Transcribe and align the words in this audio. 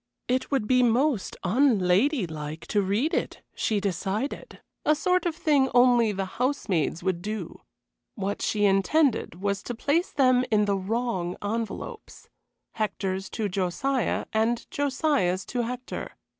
It 0.27 0.49
would 0.49 0.65
be 0.65 0.81
most 0.81 1.37
unladylike 1.43 2.65
to 2.69 2.81
read 2.81 3.13
it, 3.13 3.43
she 3.53 3.79
decided 3.79 4.59
a 4.83 4.95
sort 4.95 5.27
of 5.27 5.35
thing 5.35 5.69
only 5.75 6.11
the 6.11 6.25
housemaids 6.41 7.03
would 7.03 7.21
do. 7.21 7.61
What 8.15 8.41
she 8.41 8.65
intended 8.65 9.39
was 9.43 9.61
to 9.61 9.75
place 9.75 10.09
them 10.11 10.43
in 10.49 10.65
the 10.65 10.75
wrong 10.75 11.35
envelopes 11.39 12.29
Hector's 12.71 13.29
to 13.29 13.47
Josiah, 13.47 14.25
and 14.33 14.65
Josiah's 14.71 15.45
to 15.45 15.61
Hector. 15.61 16.15